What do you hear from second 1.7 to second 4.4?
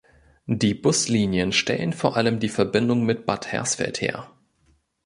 vor allem die Verbindung mit Bad Hersfeld her.